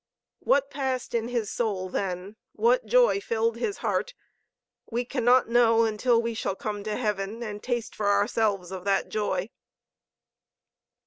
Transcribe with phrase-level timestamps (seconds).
[0.39, 4.15] What passed in his soul then, what joy filled his heart,
[4.89, 9.09] we cannot know until we shall come to heaven and taste for ourselves of that
[9.09, 9.51] joy.